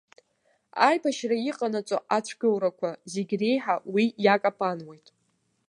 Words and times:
Аибашьра 0.87 1.37
иҟанаҵо 1.49 1.97
ацәгьоурақәа 2.15 2.89
зегь 3.13 3.33
реиҳа 3.39 3.75
уи 3.93 4.05
иакапануеит! 4.23 5.07